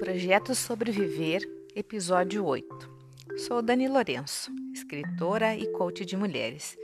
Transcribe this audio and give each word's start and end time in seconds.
Projeto 0.00 0.54
Sobreviver, 0.54 1.42
episódio 1.76 2.46
8. 2.46 2.90
Sou 3.36 3.60
Dani 3.60 3.86
Lourenço, 3.86 4.50
escritora 4.72 5.54
e 5.54 5.70
coach 5.72 6.06
de 6.06 6.16
mulheres. 6.16 6.74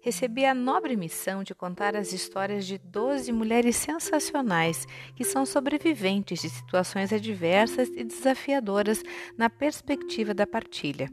Recebi 0.00 0.44
a 0.44 0.54
nobre 0.54 0.94
missão 0.94 1.42
de 1.42 1.52
contar 1.52 1.96
as 1.96 2.12
histórias 2.12 2.64
de 2.64 2.78
12 2.78 3.32
mulheres 3.32 3.74
sensacionais 3.74 4.86
que 5.16 5.24
são 5.24 5.44
sobreviventes 5.44 6.42
de 6.42 6.48
situações 6.48 7.12
adversas 7.12 7.88
e 7.88 8.04
desafiadoras 8.04 9.02
na 9.36 9.50
perspectiva 9.50 10.32
da 10.32 10.46
partilha. 10.46 11.10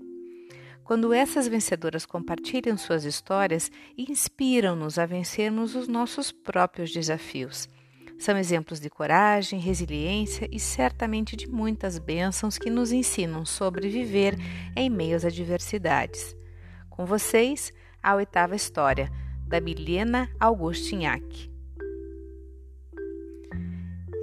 Quando 0.83 1.11
essas 1.11 1.47
vencedoras 1.47 2.05
compartilham 2.05 2.77
suas 2.77 3.03
histórias, 3.03 3.71
inspiram-nos 3.97 4.99
a 4.99 5.07
vencermos 5.07 5.73
os 5.73 5.87
nossos 5.87 6.31
próprios 6.31 6.91
desafios. 6.91 7.67
São 8.17 8.37
exemplos 8.37 8.79
de 8.79 8.89
coragem, 8.89 9.59
resiliência 9.59 10.47
e 10.51 10.59
certamente 10.59 11.35
de 11.35 11.47
muitas 11.47 11.99
bênçãos 11.99 12.57
que 12.57 12.69
nos 12.69 12.91
ensinam 12.91 13.45
sobre 13.45 13.89
viver 13.89 14.35
em 14.75 14.89
meio 14.89 15.15
às 15.15 15.23
adversidades. 15.23 16.35
Com 16.89 17.05
vocês, 17.05 17.71
a 18.01 18.15
oitava 18.15 18.55
história, 18.55 19.11
da 19.47 19.61
Milena 19.61 20.29
Augustinhac. 20.39 21.49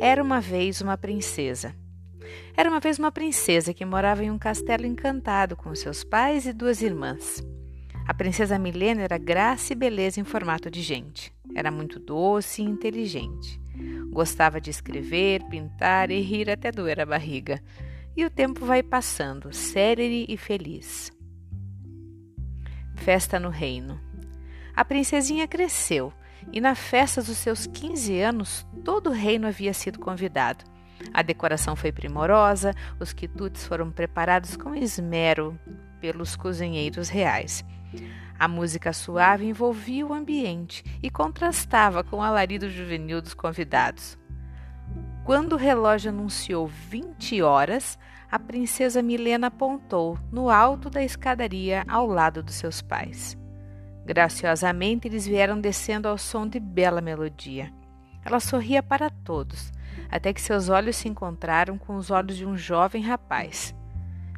Era 0.00 0.22
uma 0.22 0.40
vez 0.40 0.80
uma 0.80 0.98
princesa. 0.98 1.74
Era 2.56 2.68
uma 2.68 2.80
vez 2.80 2.98
uma 2.98 3.10
princesa 3.10 3.72
que 3.72 3.84
morava 3.84 4.22
em 4.22 4.30
um 4.30 4.38
castelo 4.38 4.84
encantado 4.84 5.56
com 5.56 5.74
seus 5.74 6.04
pais 6.04 6.46
e 6.46 6.52
duas 6.52 6.82
irmãs. 6.82 7.42
A 8.06 8.12
princesa 8.12 8.58
Milena 8.58 9.02
era 9.02 9.16
graça 9.16 9.72
e 9.72 9.76
beleza 9.76 10.20
em 10.20 10.24
formato 10.24 10.70
de 10.70 10.82
gente. 10.82 11.33
Era 11.54 11.70
muito 11.70 11.98
doce 11.98 12.62
e 12.62 12.64
inteligente. 12.64 13.60
Gostava 14.10 14.60
de 14.60 14.70
escrever, 14.70 15.42
pintar 15.48 16.10
e 16.10 16.20
rir 16.20 16.50
até 16.50 16.70
doer 16.70 17.00
a 17.00 17.06
barriga. 17.06 17.62
E 18.16 18.24
o 18.24 18.30
tempo 18.30 18.64
vai 18.64 18.82
passando, 18.82 19.52
célere 19.52 20.24
e 20.28 20.36
feliz. 20.36 21.12
Festa 22.96 23.40
no 23.40 23.48
reino. 23.48 24.00
A 24.74 24.84
princesinha 24.84 25.46
cresceu 25.46 26.12
e 26.52 26.60
na 26.60 26.74
festa 26.74 27.22
dos 27.22 27.36
seus 27.38 27.66
15 27.66 28.20
anos 28.20 28.66
todo 28.84 29.10
o 29.10 29.12
reino 29.12 29.46
havia 29.46 29.72
sido 29.72 29.98
convidado. 29.98 30.64
A 31.12 31.22
decoração 31.22 31.76
foi 31.76 31.92
primorosa, 31.92 32.72
os 32.98 33.12
quitutes 33.12 33.66
foram 33.66 33.90
preparados 33.90 34.56
com 34.56 34.74
esmero 34.74 35.58
pelos 36.00 36.36
cozinheiros 36.36 37.08
reais. 37.08 37.64
A 38.38 38.48
música 38.48 38.92
suave 38.92 39.46
envolvia 39.46 40.06
o 40.06 40.12
ambiente 40.12 40.84
e 41.02 41.08
contrastava 41.08 42.02
com 42.02 42.16
o 42.16 42.22
alarido 42.22 42.68
juvenil 42.68 43.22
dos 43.22 43.34
convidados. 43.34 44.18
Quando 45.24 45.54
o 45.54 45.58
relógio 45.58 46.10
anunciou 46.10 46.66
20 46.66 47.40
horas, 47.40 47.98
a 48.30 48.38
princesa 48.38 49.02
Milena 49.02 49.46
apontou 49.46 50.18
no 50.30 50.50
alto 50.50 50.90
da 50.90 51.02
escadaria 51.02 51.84
ao 51.88 52.06
lado 52.06 52.42
dos 52.42 52.56
seus 52.56 52.82
pais. 52.82 53.38
Graciosamente 54.04 55.08
eles 55.08 55.26
vieram 55.26 55.58
descendo 55.58 56.08
ao 56.08 56.18
som 56.18 56.46
de 56.46 56.60
bela 56.60 57.00
melodia. 57.00 57.72
Ela 58.24 58.40
sorria 58.40 58.82
para 58.82 59.08
todos, 59.08 59.72
até 60.10 60.32
que 60.32 60.40
seus 60.40 60.68
olhos 60.68 60.96
se 60.96 61.08
encontraram 61.08 61.78
com 61.78 61.96
os 61.96 62.10
olhos 62.10 62.36
de 62.36 62.44
um 62.44 62.56
jovem 62.56 63.02
rapaz. 63.02 63.74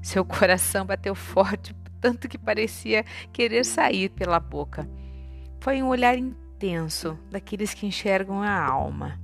Seu 0.03 0.25
coração 0.25 0.87
bateu 0.87 1.15
forte 1.15 1.75
tanto 2.07 2.29
que 2.29 2.39
parecia 2.39 3.05
querer 3.33 3.65
sair 3.65 4.11
pela 4.11 4.39
boca. 4.39 4.89
Foi 5.59 5.83
um 5.83 5.89
olhar 5.89 6.17
intenso, 6.17 7.19
daqueles 7.33 7.75
que 7.75 7.85
enxergam 7.85 8.41
a 8.41 8.65
alma. 8.65 9.21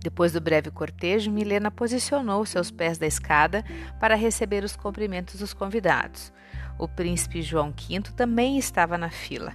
Depois 0.00 0.30
do 0.30 0.40
breve 0.40 0.70
cortejo, 0.70 1.32
Milena 1.32 1.72
posicionou 1.72 2.46
seus 2.46 2.70
pés 2.70 2.96
da 2.96 3.08
escada 3.08 3.64
para 3.98 4.14
receber 4.14 4.62
os 4.62 4.76
cumprimentos 4.76 5.40
dos 5.40 5.52
convidados. 5.52 6.32
O 6.78 6.86
príncipe 6.86 7.42
João 7.42 7.70
V 7.72 8.12
também 8.14 8.56
estava 8.56 8.96
na 8.96 9.10
fila. 9.10 9.52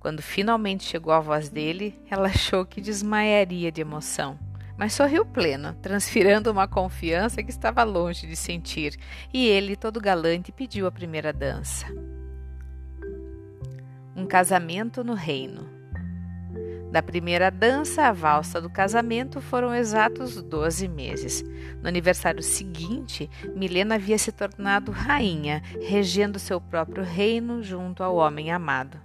Quando 0.00 0.22
finalmente 0.22 0.82
chegou 0.82 1.12
a 1.12 1.20
voz 1.20 1.48
dele, 1.48 2.02
ela 2.10 2.26
achou 2.26 2.66
que 2.66 2.80
desmaiaria 2.80 3.70
de 3.70 3.80
emoção 3.80 4.36
mas 4.76 4.92
sorriu 4.92 5.24
pleno, 5.24 5.74
transfirando 5.74 6.50
uma 6.50 6.66
confiança 6.66 7.42
que 7.42 7.50
estava 7.50 7.82
longe 7.82 8.26
de 8.26 8.36
sentir, 8.36 8.96
e 9.32 9.46
ele, 9.46 9.76
todo 9.76 10.00
galante, 10.00 10.50
pediu 10.50 10.86
a 10.86 10.92
primeira 10.92 11.32
dança. 11.32 11.86
Um 14.16 14.26
casamento 14.26 15.02
no 15.04 15.14
reino. 15.14 15.74
Da 16.94 17.02
primeira 17.02 17.50
dança 17.50 18.04
à 18.04 18.12
valsa 18.12 18.60
do 18.60 18.70
casamento 18.70 19.40
foram 19.40 19.74
exatos 19.74 20.40
12 20.40 20.86
meses. 20.86 21.42
No 21.82 21.88
aniversário 21.88 22.40
seguinte, 22.40 23.28
Milena 23.56 23.96
havia 23.96 24.16
se 24.16 24.30
tornado 24.30 24.92
rainha, 24.92 25.60
regendo 25.82 26.38
seu 26.38 26.60
próprio 26.60 27.02
reino 27.02 27.64
junto 27.64 28.04
ao 28.04 28.14
homem 28.14 28.52
amado. 28.52 28.96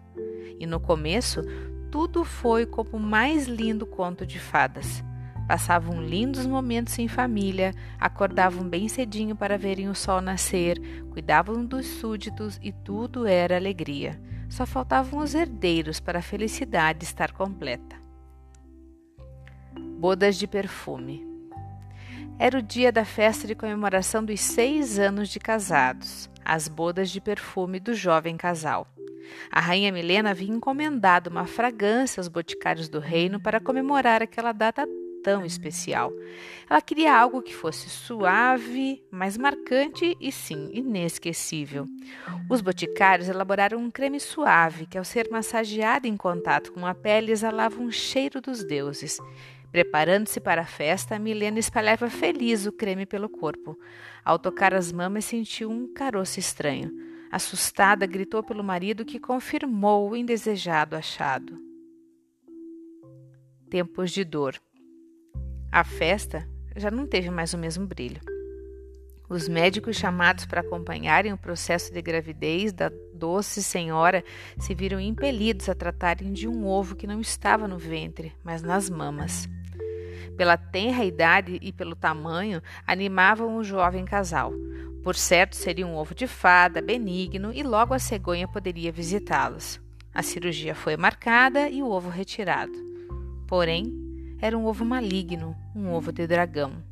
E 0.59 0.68
no 0.68 0.79
começo, 0.79 1.41
tudo 1.90 2.24
foi 2.24 2.68
como 2.68 2.91
o 2.97 3.00
mais 3.00 3.47
lindo 3.47 3.88
conto 3.88 4.24
de 4.24 4.38
fadas. 4.38 5.03
Passavam 5.50 6.00
lindos 6.00 6.46
momentos 6.46 7.00
em 7.00 7.08
família, 7.08 7.74
acordavam 8.00 8.70
bem 8.70 8.88
cedinho 8.88 9.36
para 9.36 9.58
verem 9.58 9.90
o 9.90 9.96
sol 9.96 10.22
nascer, 10.22 10.80
cuidavam 11.10 11.66
dos 11.66 11.88
súditos 11.88 12.60
e 12.62 12.72
tudo 12.72 13.26
era 13.26 13.56
alegria. 13.56 14.22
Só 14.48 14.64
faltavam 14.64 15.20
os 15.20 15.34
herdeiros 15.34 16.00
para 16.00 16.20
a 16.20 16.22
felicidade 16.22 17.04
estar 17.04 17.32
completa. 17.32 17.96
Bodas 19.98 20.36
de 20.36 20.46
perfume. 20.46 21.26
Era 22.38 22.59
o 22.59 22.62
dia 22.62 22.92
da 22.92 23.04
festa 23.04 23.48
de 23.48 23.56
comemoração 23.56 24.24
dos 24.24 24.40
seis 24.42 25.00
anos 25.00 25.30
de 25.30 25.40
casados, 25.40 26.30
as 26.46 26.68
bodas 26.68 27.09
de 27.09 27.20
perfume 27.20 27.80
do 27.80 27.96
jovem 27.96 28.38
casal. 28.38 28.88
A 29.52 29.59
rainha 29.59 29.92
Milena 29.92 30.30
havia 30.30 30.54
encomendado 30.54 31.32
uma 31.32 31.48
fragrância 31.48 32.22
aos 32.22 32.28
boticários 32.28 32.88
do 32.88 33.00
reino 33.00 33.40
para 33.40 33.59
comemorar 33.59 34.22
aquela 34.22 34.52
data 34.52 34.88
tão 35.24 35.46
especial. 35.46 36.12
Ela 36.69 36.81
queria 36.81 37.16
algo 37.16 37.41
que 37.41 37.56
fosse 37.56 37.90
suave, 37.90 39.03
mas 39.12 39.38
marcante 39.38 40.16
e 40.19 40.31
sim 40.31 40.69
inesquecível. 40.74 41.85
Os 42.50 42.62
boticários 42.62 43.29
elaboraram 43.29 43.79
um 43.79 43.91
creme 43.91 44.19
suave 44.19 44.85
que, 44.85 44.97
ao 44.97 45.03
ser 45.03 45.29
massageado 45.29 46.08
em 46.08 46.16
contato 46.16 46.72
com 46.72 46.85
a 46.85 46.94
pele, 46.94 47.31
exalava 47.31 47.81
um 47.81 47.91
cheiro 47.91 48.41
dos 48.41 48.63
deuses. 48.63 49.19
Preparando-se 49.72 50.40
para 50.40 50.62
a 50.62 50.66
festa, 50.66 51.19
Milena 51.19 51.59
espalhava 51.59 52.09
feliz 52.09 52.66
o 52.66 52.72
creme 52.72 53.06
pelo 53.06 53.29
corpo. 53.29 53.78
Ao 54.25 54.40
tocar 54.40 54.74
as 54.74 54.91
mamas, 54.91 55.25
sentiu 55.25 55.69
um 55.69 55.94
caroço 55.94 56.40
estranho. 56.40 56.91
Assustada, 57.31 58.08
gritou 58.08 58.41
pelo 58.41 58.63
marido 58.63 59.06
que 59.06 59.19
confirmou 59.19 60.09
o 60.09 60.16
indesejado 60.16 60.96
achado. 60.96 61.59
Tempos 63.69 64.12
de 64.12 64.24
dor. 64.24 64.59
A 65.72 65.84
festa 65.84 66.47
já 66.75 66.90
não 66.90 67.06
teve 67.06 67.30
mais 67.30 67.53
o 67.53 67.57
mesmo 67.57 67.85
brilho. 67.85 68.19
Os 69.30 69.47
médicos 69.47 69.96
chamados 69.96 70.46
para 70.47 70.62
acompanharem 70.62 71.31
o 71.31 71.38
processo 71.38 71.94
de 71.94 72.02
gravidez 72.02 72.74
da 72.74 72.91
doce 73.13 73.62
senhora 73.62 74.24
se 74.58 74.74
viram 74.74 75.00
impelidos 75.00 75.69
a 75.69 75.75
tratarem 75.75 76.34
de 76.34 76.47
um 76.47 76.66
ovo 76.66 76.96
que 76.96 77.06
não 77.06 77.22
estava 77.22 77.68
no 77.68 77.78
ventre, 77.78 78.34
mas 78.44 78.63
nas 78.63 78.90
mamas. 78.90 79.47
Pela 80.35 80.58
tenra 80.58 81.06
idade 81.06 81.59
e 81.62 81.72
pelo 81.72 81.96
tamanho, 81.96 82.63
animavam 82.88 83.56
o 83.56 83.63
jovem 83.63 84.06
casal. 84.06 84.52
Por 85.03 85.16
certo, 85.16 85.56
seria 85.56 85.85
um 85.85 85.96
ovo 85.96 86.16
de 86.16 86.25
fada, 86.25 86.81
benigno, 86.81 87.53
e 87.53 87.62
logo 87.62 87.94
a 87.94 88.00
cegonha 88.00 88.47
poderia 88.47 88.91
visitá-los. 88.91 89.79
A 90.12 90.24
cirurgia 90.24 90.73
foi 90.73 90.97
marcada 90.97 91.70
e 91.70 91.84
o 91.84 91.90
ovo 91.90 92.09
retirado. 92.09 92.73
Porém, 93.47 94.09
era 94.41 94.58
um 94.58 94.66
ovo 94.66 94.86
maligno, 94.86 95.56
um 95.76 95.91
ovo 95.91 96.12
de 96.12 96.26
dragão. 96.26 96.84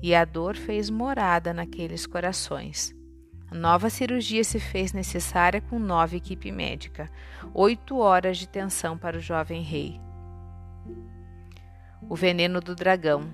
E 0.00 0.14
a 0.14 0.24
dor 0.24 0.56
fez 0.56 0.90
morada 0.90 1.52
naqueles 1.52 2.06
corações. 2.06 2.94
A 3.50 3.54
nova 3.54 3.90
cirurgia 3.90 4.42
se 4.42 4.58
fez 4.58 4.92
necessária 4.92 5.60
com 5.60 5.78
nova 5.78 6.16
equipe 6.16 6.50
médica, 6.50 7.10
oito 7.52 7.98
horas 7.98 8.38
de 8.38 8.48
tensão 8.48 8.96
para 8.96 9.18
o 9.18 9.20
jovem 9.20 9.62
rei. 9.62 10.00
O 12.08 12.16
veneno 12.16 12.60
do 12.60 12.74
dragão. 12.74 13.28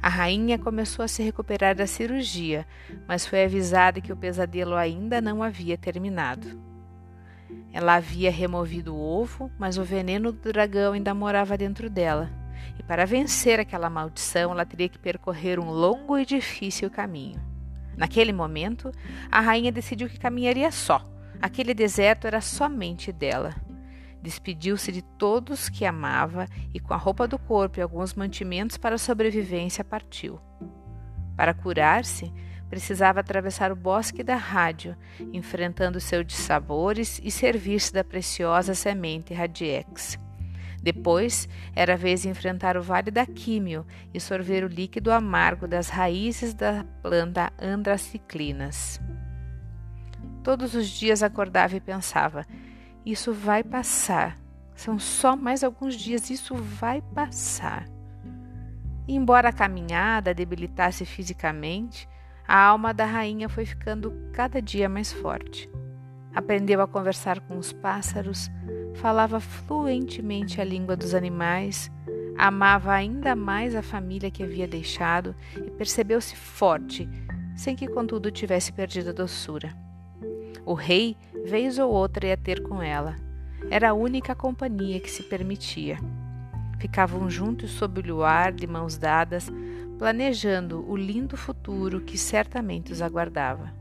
A 0.00 0.08
rainha 0.08 0.58
começou 0.58 1.04
a 1.04 1.08
se 1.08 1.22
recuperar 1.22 1.74
da 1.74 1.86
cirurgia, 1.86 2.66
mas 3.06 3.26
foi 3.26 3.44
avisada 3.44 4.00
que 4.00 4.12
o 4.12 4.16
pesadelo 4.16 4.74
ainda 4.74 5.20
não 5.20 5.42
havia 5.42 5.76
terminado. 5.76 6.71
Ela 7.72 7.94
havia 7.94 8.30
removido 8.30 8.94
o 8.94 9.00
ovo, 9.00 9.50
mas 9.58 9.78
o 9.78 9.84
veneno 9.84 10.30
do 10.30 10.52
dragão 10.52 10.92
ainda 10.92 11.14
morava 11.14 11.56
dentro 11.56 11.88
dela. 11.88 12.30
E 12.78 12.82
para 12.82 13.06
vencer 13.06 13.58
aquela 13.58 13.88
maldição, 13.88 14.52
ela 14.52 14.66
teria 14.66 14.88
que 14.88 14.98
percorrer 14.98 15.58
um 15.58 15.70
longo 15.70 16.18
e 16.18 16.26
difícil 16.26 16.90
caminho. 16.90 17.40
Naquele 17.96 18.32
momento, 18.32 18.92
a 19.30 19.40
rainha 19.40 19.72
decidiu 19.72 20.08
que 20.08 20.18
caminharia 20.18 20.70
só. 20.70 21.06
Aquele 21.40 21.74
deserto 21.74 22.26
era 22.26 22.40
somente 22.40 23.10
dela. 23.10 23.54
Despediu-se 24.22 24.92
de 24.92 25.02
todos 25.02 25.68
que 25.68 25.84
amava 25.84 26.46
e, 26.72 26.78
com 26.78 26.94
a 26.94 26.96
roupa 26.96 27.26
do 27.26 27.38
corpo 27.38 27.80
e 27.80 27.82
alguns 27.82 28.14
mantimentos 28.14 28.76
para 28.76 28.94
a 28.94 28.98
sobrevivência, 28.98 29.82
partiu. 29.82 30.38
Para 31.36 31.52
curar-se, 31.52 32.32
precisava 32.72 33.20
atravessar 33.20 33.70
o 33.70 33.76
bosque 33.76 34.22
da 34.22 34.34
rádio, 34.34 34.96
enfrentando 35.30 36.00
seus 36.00 36.24
dissabores 36.24 37.20
e 37.22 37.30
servir-se 37.30 37.92
da 37.92 38.02
preciosa 38.02 38.74
semente 38.74 39.34
Radiex. 39.34 40.18
Depois, 40.82 41.46
era 41.76 41.98
vez 41.98 42.22
de 42.22 42.30
enfrentar 42.30 42.78
o 42.78 42.82
vale 42.82 43.10
da 43.10 43.26
Químio 43.26 43.86
e 44.14 44.18
sorver 44.18 44.64
o 44.64 44.68
líquido 44.68 45.12
amargo 45.12 45.68
das 45.68 45.90
raízes 45.90 46.54
da 46.54 46.82
planta 47.02 47.52
Andraciclinas. 47.60 48.98
Todos 50.42 50.74
os 50.74 50.88
dias 50.88 51.22
acordava 51.22 51.76
e 51.76 51.80
pensava: 51.80 52.46
isso 53.04 53.34
vai 53.34 53.62
passar. 53.62 54.40
São 54.74 54.98
só 54.98 55.36
mais 55.36 55.62
alguns 55.62 55.94
dias, 55.94 56.30
isso 56.30 56.54
vai 56.54 57.02
passar. 57.14 57.84
E 59.06 59.14
embora 59.14 59.50
a 59.50 59.52
caminhada 59.52 60.32
debilitasse 60.32 61.04
fisicamente, 61.04 62.08
a 62.46 62.60
alma 62.60 62.92
da 62.92 63.04
rainha 63.04 63.48
foi 63.48 63.64
ficando 63.64 64.12
cada 64.32 64.60
dia 64.60 64.88
mais 64.88 65.12
forte. 65.12 65.70
Aprendeu 66.34 66.80
a 66.80 66.86
conversar 66.86 67.40
com 67.40 67.58
os 67.58 67.72
pássaros, 67.72 68.50
falava 68.94 69.40
fluentemente 69.40 70.60
a 70.60 70.64
língua 70.64 70.96
dos 70.96 71.14
animais, 71.14 71.90
amava 72.36 72.92
ainda 72.92 73.36
mais 73.36 73.74
a 73.74 73.82
família 73.82 74.30
que 74.30 74.42
havia 74.42 74.66
deixado 74.66 75.34
e 75.56 75.70
percebeu-se 75.70 76.34
forte, 76.34 77.08
sem 77.54 77.76
que 77.76 77.86
contudo 77.86 78.30
tivesse 78.30 78.72
perdido 78.72 79.10
a 79.10 79.12
doçura. 79.12 79.74
O 80.64 80.74
rei, 80.74 81.16
vez 81.44 81.78
ou 81.78 81.90
outra, 81.90 82.26
ia 82.26 82.36
ter 82.36 82.62
com 82.62 82.82
ela. 82.82 83.16
Era 83.70 83.90
a 83.90 83.94
única 83.94 84.34
companhia 84.34 85.00
que 85.00 85.10
se 85.10 85.22
permitia. 85.22 85.98
Ficavam 86.78 87.28
juntos 87.30 87.70
sob 87.70 88.00
o 88.00 88.14
luar, 88.14 88.52
de 88.52 88.66
mãos 88.66 88.96
dadas, 88.96 89.48
planejando 90.02 90.84
o 90.90 90.96
lindo 90.96 91.36
futuro 91.36 92.00
que 92.00 92.18
certamente 92.18 92.90
os 92.90 93.00
aguardava. 93.00 93.72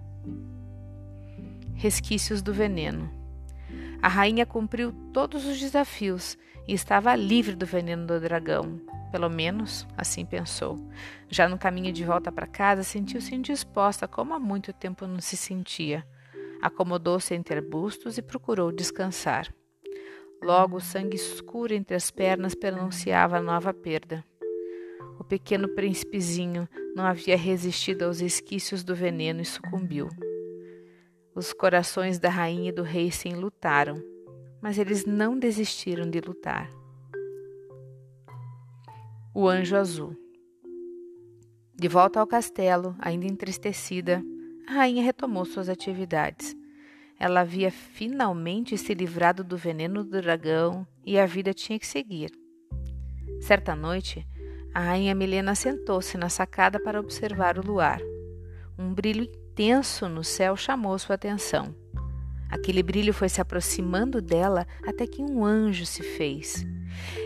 Resquícios 1.73 2.43
do 2.43 2.53
veneno. 2.53 3.11
A 3.99 4.07
rainha 4.07 4.45
cumpriu 4.45 4.93
todos 5.11 5.47
os 5.47 5.59
desafios 5.59 6.37
e 6.67 6.75
estava 6.75 7.15
livre 7.15 7.55
do 7.55 7.65
veneno 7.65 8.05
do 8.05 8.19
dragão. 8.19 8.79
Pelo 9.11 9.31
menos, 9.31 9.87
assim 9.97 10.23
pensou. 10.23 10.77
Já 11.27 11.49
no 11.49 11.57
caminho 11.57 11.91
de 11.91 12.05
volta 12.05 12.31
para 12.31 12.45
casa, 12.45 12.83
sentiu-se 12.83 13.33
indisposta, 13.33 14.07
como 14.07 14.35
há 14.35 14.39
muito 14.39 14.71
tempo 14.71 15.07
não 15.07 15.19
se 15.19 15.35
sentia. 15.35 16.05
Acomodou-se 16.61 17.33
entre 17.33 17.55
arbustos 17.55 18.19
e 18.19 18.21
procurou 18.21 18.71
descansar. 18.71 19.51
Logo, 20.39 20.77
o 20.77 20.81
sangue 20.81 21.15
escuro 21.15 21.73
entre 21.73 21.95
as 21.95 22.11
pernas 22.11 22.53
pronunciava 22.53 23.37
a 23.37 23.41
nova 23.41 23.73
perda. 23.73 24.23
O 25.21 25.23
pequeno 25.23 25.67
príncipezinho 25.67 26.67
não 26.95 27.05
havia 27.05 27.37
resistido 27.37 28.05
aos 28.05 28.21
esquícios 28.21 28.83
do 28.83 28.95
veneno 28.95 29.39
e 29.39 29.45
sucumbiu. 29.45 30.09
Os 31.35 31.53
corações 31.53 32.17
da 32.17 32.27
rainha 32.27 32.69
e 32.69 32.71
do 32.71 32.81
rei 32.81 33.11
se 33.11 33.29
enlutaram, 33.29 34.01
mas 34.59 34.79
eles 34.79 35.05
não 35.05 35.37
desistiram 35.37 36.09
de 36.09 36.19
lutar. 36.19 36.71
O 39.31 39.47
anjo 39.47 39.75
azul. 39.75 40.17
De 41.75 41.87
volta 41.87 42.19
ao 42.19 42.25
castelo, 42.25 42.95
ainda 42.97 43.27
entristecida, 43.27 44.23
a 44.67 44.71
rainha 44.71 45.03
retomou 45.03 45.45
suas 45.45 45.69
atividades. 45.69 46.57
Ela 47.19 47.41
havia 47.41 47.69
finalmente 47.69 48.75
se 48.75 48.95
livrado 48.95 49.43
do 49.43 49.55
veneno 49.55 50.03
do 50.03 50.19
dragão 50.19 50.83
e 51.05 51.19
a 51.19 51.27
vida 51.27 51.53
tinha 51.53 51.77
que 51.77 51.85
seguir. 51.85 52.31
Certa 53.39 53.75
noite, 53.75 54.25
a 54.73 54.79
rainha 54.79 55.13
Milena 55.13 55.53
sentou-se 55.53 56.17
na 56.17 56.29
sacada 56.29 56.79
para 56.79 56.99
observar 56.99 57.57
o 57.59 57.65
luar. 57.65 57.99
Um 58.77 58.93
brilho 58.93 59.23
intenso 59.23 60.07
no 60.07 60.23
céu 60.23 60.55
chamou 60.55 60.97
sua 60.97 61.15
atenção. 61.15 61.75
Aquele 62.49 62.81
brilho 62.81 63.13
foi 63.13 63.29
se 63.29 63.41
aproximando 63.41 64.21
dela 64.21 64.65
até 64.85 65.05
que 65.05 65.21
um 65.21 65.43
anjo 65.43 65.85
se 65.85 66.01
fez. 66.01 66.65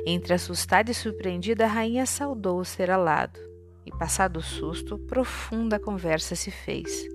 Entre 0.06 0.34
assustada 0.34 0.90
e 0.90 0.94
surpreendida, 0.94 1.66
a 1.66 1.68
rainha 1.68 2.06
saudou 2.06 2.60
o 2.60 2.66
ser 2.66 2.90
alado. 2.90 3.40
E, 3.86 3.92
passado 3.92 4.38
o 4.38 4.44
susto, 4.44 4.98
profunda 4.98 5.80
conversa 5.80 6.36
se 6.36 6.50
fez. 6.50 7.08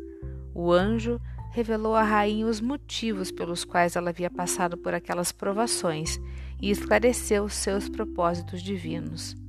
O 0.54 0.72
anjo 0.72 1.20
revelou 1.50 1.94
à 1.94 2.02
rainha 2.02 2.46
os 2.46 2.60
motivos 2.60 3.32
pelos 3.32 3.64
quais 3.64 3.96
ela 3.96 4.10
havia 4.10 4.30
passado 4.30 4.76
por 4.76 4.94
aquelas 4.94 5.32
provações 5.32 6.20
e 6.60 6.70
esclareceu 6.70 7.48
seus 7.48 7.88
propósitos 7.88 8.62
divinos. 8.62 9.39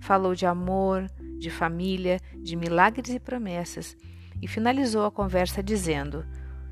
Falou 0.00 0.34
de 0.34 0.46
amor, 0.46 1.06
de 1.38 1.50
família, 1.50 2.20
de 2.36 2.56
milagres 2.56 3.14
e 3.14 3.20
promessas 3.20 3.96
e 4.40 4.46
finalizou 4.46 5.04
a 5.04 5.10
conversa 5.10 5.62
dizendo: 5.62 6.24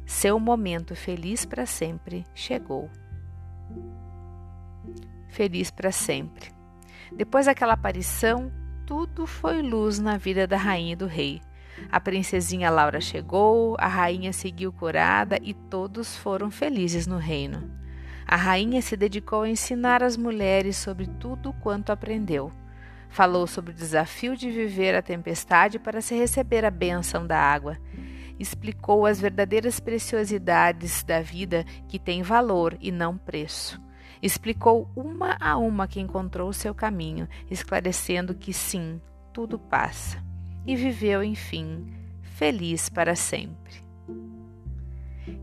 Seu 0.05 0.38
momento 0.38 0.94
feliz 0.94 1.44
para 1.44 1.67
sempre 1.67 2.25
chegou. 2.34 2.90
Feliz 5.28 5.70
para 5.70 5.93
sempre. 5.93 6.50
Depois 7.14 7.46
daquela 7.46 7.75
aparição, 7.75 8.50
tudo 8.87 9.26
foi 9.26 9.62
luz 9.62 9.99
na 9.99 10.17
vida 10.17 10.46
da 10.46 10.56
rainha 10.56 10.93
e 10.93 10.96
do 10.96 11.06
rei. 11.06 11.40
A 11.90 12.00
princesinha 12.00 12.70
Laura 12.70 13.00
chegou, 13.00 13.76
a 13.79 13.87
rainha 13.87 14.32
seguiu 14.32 14.72
curada 14.72 15.38
e 15.43 15.52
todos 15.52 16.17
foram 16.17 16.50
felizes 16.50 17.06
no 17.06 17.19
reino. 17.19 17.70
A 18.26 18.34
rainha 18.34 18.81
se 18.81 18.96
dedicou 18.96 19.43
a 19.43 19.49
ensinar 19.49 20.02
as 20.02 20.17
mulheres 20.17 20.76
sobre 20.76 21.06
tudo 21.06 21.52
quanto 21.52 21.93
aprendeu. 21.93 22.50
Falou 23.08 23.47
sobre 23.47 23.73
o 23.73 23.75
desafio 23.75 24.37
de 24.37 24.50
viver 24.50 24.94
a 24.94 25.03
tempestade 25.03 25.79
para 25.79 26.00
se 26.00 26.14
receber 26.14 26.64
a 26.64 26.70
bênção 26.70 27.26
da 27.26 27.38
água. 27.38 27.76
Explicou 28.38 29.06
as 29.06 29.20
verdadeiras 29.20 29.81
preciosidades 29.81 31.03
da 31.03 31.20
vida 31.20 31.64
que 31.88 31.99
têm 31.99 32.23
valor 32.23 32.76
e 32.81 32.93
não 32.93 33.17
preço. 33.17 33.81
Explicou 34.23 34.91
uma 34.94 35.37
a 35.41 35.56
uma 35.56 35.87
que 35.87 36.00
encontrou 36.00 36.53
seu 36.53 36.75
caminho, 36.75 37.29
esclarecendo 37.50 38.35
que 38.35 38.53
sim, 38.53 39.00
tudo 39.32 39.58
passa 39.58 40.25
e 40.67 40.75
viveu, 40.75 41.23
enfim, 41.23 41.87
feliz 42.23 42.88
para 42.88 43.14
sempre. 43.14 43.85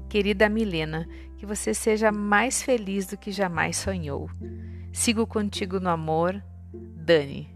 Querida 0.09 0.49
Milena, 0.49 1.07
que 1.37 1.45
você 1.45 1.73
seja 1.73 2.11
mais 2.11 2.61
feliz 2.61 3.07
do 3.07 3.17
que 3.17 3.31
jamais 3.31 3.77
sonhou. 3.77 4.29
Sigo 4.91 5.25
contigo 5.25 5.79
no 5.79 5.89
amor, 5.89 6.43
Dani. 6.73 7.52